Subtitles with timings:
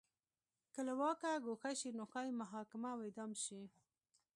[0.73, 3.61] که له واکه ګوښه شي نو ښايي محاکمه او اعدام شي.